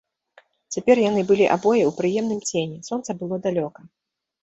Цяпер 0.75 1.01
яны 1.09 1.21
былі 1.33 1.45
абое 1.57 1.83
ў 1.83 1.91
прыемным 2.01 2.43
цені, 2.49 2.83
сонца 2.91 3.11
было 3.25 3.35
далёка. 3.49 3.81